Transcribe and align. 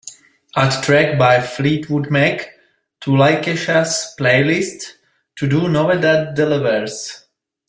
Add 0.55 0.81
track 0.83 1.19
by 1.19 1.39
Fleetwood 1.41 2.09
Mac 2.09 2.49
to 3.01 3.11
lakeisha's 3.11 4.15
playlist 4.19 4.93
TODO 5.35 5.67
NOVEDADelawareS 5.67 7.25